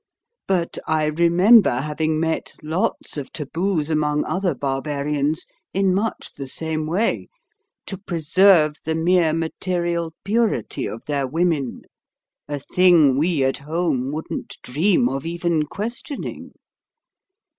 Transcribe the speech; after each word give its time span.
But 0.47 0.79
I 0.87 1.05
remember 1.05 1.81
having 1.81 2.19
met 2.19 2.55
lots 2.63 3.17
of 3.17 3.31
taboos 3.31 3.91
among 3.91 4.25
other 4.25 4.55
barbarians, 4.55 5.45
in 5.75 5.93
much 5.93 6.33
the 6.33 6.47
same 6.47 6.87
way, 6.87 7.27
to 7.85 7.99
preserve 7.99 8.73
the 8.83 8.95
mere 8.95 9.31
material 9.31 10.15
purity 10.23 10.87
of 10.89 11.05
their 11.05 11.27
women 11.27 11.83
a 12.47 12.57
thing 12.57 13.15
we 13.15 13.43
at 13.43 13.59
home 13.59 14.11
wouldn't 14.11 14.57
dream 14.63 15.07
of 15.07 15.23
even 15.23 15.67
questioning. 15.67 16.53